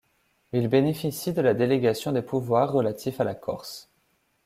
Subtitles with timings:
[0.51, 3.91] Il bénéficie de la délégation des pouvoirs relatifs à la Corse.